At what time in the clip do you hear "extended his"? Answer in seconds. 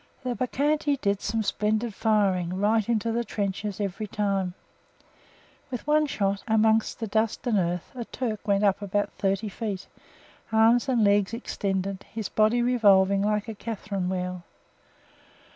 11.35-12.29